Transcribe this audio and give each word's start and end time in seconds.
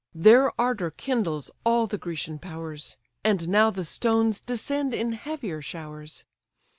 Their 0.15 0.51
ardour 0.59 0.89
kindles 0.89 1.51
all 1.63 1.85
the 1.85 1.99
Grecian 1.99 2.39
powers; 2.39 2.97
And 3.23 3.47
now 3.47 3.69
the 3.69 3.85
stones 3.85 4.39
descend 4.41 4.95
in 4.95 5.11
heavier 5.11 5.61
showers. 5.61 6.25